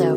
[0.00, 0.08] Take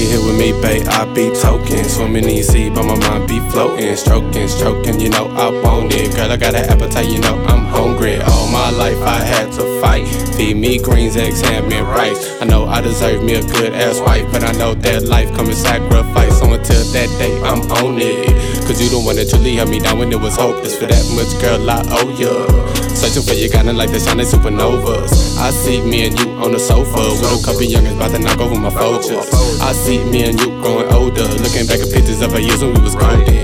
[0.00, 0.86] it here with me, babe.
[0.88, 1.84] I be token.
[1.84, 3.94] Swimming sea, but my mind be floating.
[3.94, 6.16] Stroking, stroking, you know, I want it.
[6.16, 8.22] Girl, I got an appetite, you know, I'm hungry.
[8.22, 10.06] All my life I had to fight.
[10.34, 12.40] Feed me greens, eggs, ham, and rice.
[12.40, 15.50] I know I deserve me a good ass wife, but I know that life comes
[15.50, 16.40] with sacrifice.
[16.66, 18.26] Until that day, I'm on it.
[18.66, 20.74] Cause you the one that truly held me down when it was hopeless.
[20.74, 22.42] For that much, girl, I owe ya.
[22.90, 25.38] Searching for your kind of like the shining supernovas.
[25.38, 28.40] I see me and you on the sofa with a couple youngins about to knock
[28.40, 29.30] over my photos.
[29.62, 32.74] I see me and you growing older, looking back at pictures of our years when
[32.74, 33.35] we was golden.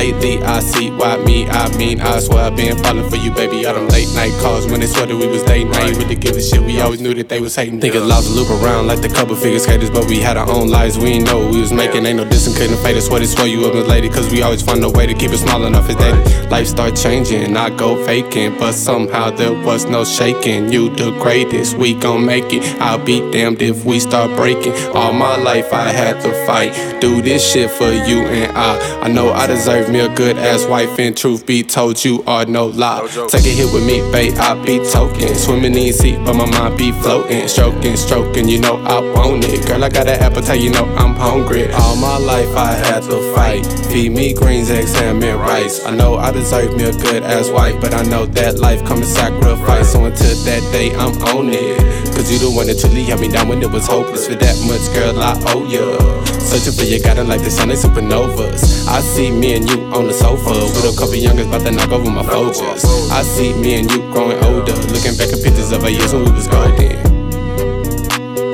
[0.00, 3.66] Lately, I see why me, I mean, I swear I've been falling for you, baby.
[3.66, 5.74] All them late night calls when they swear that we was dating.
[5.74, 7.82] I ain't really give a shit, we always knew that they was hating.
[7.82, 10.68] Think lost a loop around like the couple figure skaters, but we had our own
[10.68, 12.06] lives, we ain't know what we was making.
[12.06, 14.40] Ain't no distance, couldn't fade us, swear they swear you up, Miss Lady, cause we
[14.40, 16.50] always find a way to keep it small enough as that.
[16.50, 20.72] Life start changing, I go faking, but somehow there was no shaking.
[20.72, 22.64] You the greatest, we gon' make it.
[22.80, 24.72] I'll be damned if we start breaking.
[24.94, 29.00] All my life I had to fight, do this shit for you and I.
[29.02, 32.46] I know I deserve me a good ass wife, and truth be told, you are
[32.46, 33.06] no lie.
[33.28, 35.34] Take it hit with me, babe, I be token.
[35.34, 37.48] Swimming in sea, but my mind be floating.
[37.48, 39.66] Stroking, stroking, you know I want it.
[39.66, 41.70] Girl, I got an appetite, you know I'm hungry.
[41.72, 43.66] All my life I had to fight.
[43.90, 45.84] Feed me greens, eggs, ham, and rice.
[45.84, 49.08] I know I deserve me a good ass wife, but I know that life comes
[49.08, 49.92] sacrifice.
[49.92, 51.78] So until that day, I'm on it.
[52.14, 54.26] Cause you the one that truly held me down when it was hopeless.
[54.26, 56.39] For that much, girl, I owe ya.
[56.50, 58.88] Searching for your God like the sun, they supernovas.
[58.88, 61.92] I see me and you on the sofa with a couple youngins about to knock
[61.92, 62.84] over my focus.
[63.12, 66.24] I see me and you growing older, looking back at pictures of our years when
[66.24, 66.90] we was golden.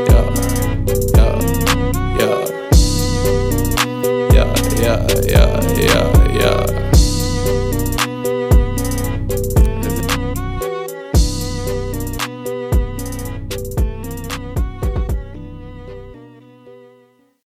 [0.04, 0.28] Yeah,
[1.16, 2.44] yeah,
[4.30, 5.55] yeah, yeah, yeah.